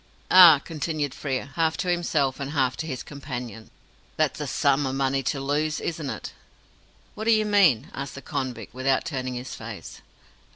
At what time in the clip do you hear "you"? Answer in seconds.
7.31-7.45